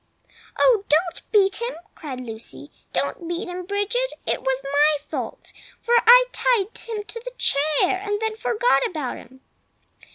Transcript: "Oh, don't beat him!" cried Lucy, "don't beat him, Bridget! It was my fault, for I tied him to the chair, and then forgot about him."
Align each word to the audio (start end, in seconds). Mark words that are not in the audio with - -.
"Oh, 0.57 0.83
don't 0.89 1.21
beat 1.31 1.61
him!" 1.61 1.75
cried 1.93 2.19
Lucy, 2.21 2.71
"don't 2.91 3.27
beat 3.27 3.47
him, 3.47 3.67
Bridget! 3.67 4.13
It 4.25 4.41
was 4.41 4.63
my 4.63 4.97
fault, 5.07 5.51
for 5.79 5.93
I 6.07 6.25
tied 6.31 6.75
him 6.75 7.03
to 7.03 7.21
the 7.23 7.33
chair, 7.37 7.99
and 7.99 8.19
then 8.19 8.35
forgot 8.35 8.83
about 8.83 9.17
him." 9.17 9.41